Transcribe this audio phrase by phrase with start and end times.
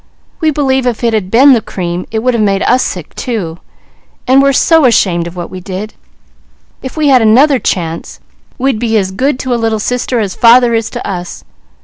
[0.39, 3.59] We believe if it had been the cream, it would have made us sick too,
[4.27, 5.93] and we're so ashamed of what we did;
[6.81, 8.19] if we had another chance,
[8.57, 11.43] we'd be as good to a little sister as father is to us.